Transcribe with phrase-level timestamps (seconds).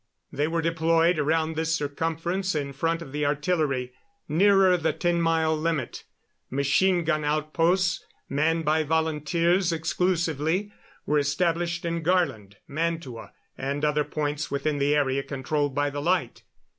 [0.31, 3.93] They were deployed around this circumference in front of the artillery,
[4.27, 6.05] nearer the ten mile limit.
[6.49, 10.73] Machine gun outposts, manned by volunteers exclusively,
[11.05, 16.41] were established in Garland, Mantua and other points within the area controlled by the light.